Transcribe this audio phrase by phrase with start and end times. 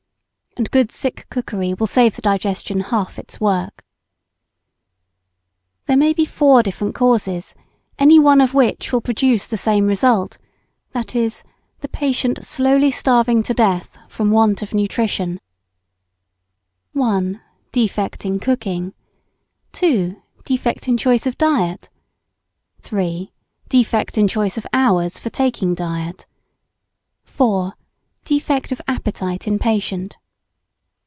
[0.57, 3.85] And good sick cookery will save the digestion half its work.
[5.85, 7.55] There may be four different causes,
[7.97, 10.37] any one of which will produce the same result,
[10.93, 11.41] viz.,
[11.79, 15.39] the patient slowly starving to death from want of nutrition:
[16.91, 17.39] 1.
[17.71, 18.93] Defect in cooking;
[19.71, 20.21] 2.
[20.43, 21.89] Defect in choice of diet;
[22.81, 23.31] 3.
[23.69, 26.27] Defect in choice of hours for taking diet;
[27.23, 27.73] 4.
[28.25, 30.17] Defect of appetite in patient.